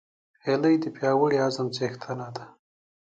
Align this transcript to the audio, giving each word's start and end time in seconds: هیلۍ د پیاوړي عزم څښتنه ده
هیلۍ 0.45 0.75
د 0.83 0.85
پیاوړي 0.95 1.37
عزم 1.45 1.67
څښتنه 1.75 2.27
ده 2.35 2.45